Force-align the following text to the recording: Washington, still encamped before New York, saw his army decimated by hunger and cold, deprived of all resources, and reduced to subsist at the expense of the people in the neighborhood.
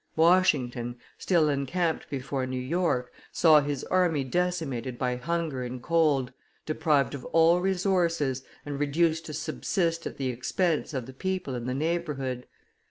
Washington, 0.15 0.95
still 1.19 1.47
encamped 1.47 2.09
before 2.09 2.47
New 2.47 2.59
York, 2.59 3.13
saw 3.31 3.61
his 3.61 3.83
army 3.83 4.23
decimated 4.23 4.97
by 4.97 5.15
hunger 5.15 5.61
and 5.61 5.79
cold, 5.79 6.33
deprived 6.65 7.13
of 7.13 7.23
all 7.25 7.59
resources, 7.59 8.41
and 8.65 8.79
reduced 8.79 9.27
to 9.27 9.33
subsist 9.35 10.07
at 10.07 10.17
the 10.17 10.29
expense 10.29 10.95
of 10.95 11.05
the 11.05 11.13
people 11.13 11.53
in 11.53 11.67
the 11.67 11.75
neighborhood. 11.75 12.47